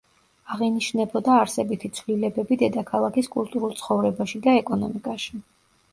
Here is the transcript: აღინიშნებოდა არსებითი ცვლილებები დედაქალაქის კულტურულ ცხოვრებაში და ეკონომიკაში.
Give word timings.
აღინიშნებოდა 0.53 1.35
არსებითი 1.41 1.91
ცვლილებები 1.99 2.59
დედაქალაქის 2.63 3.31
კულტურულ 3.39 3.79
ცხოვრებაში 3.83 4.43
და 4.49 4.57
ეკონომიკაში. 4.63 5.43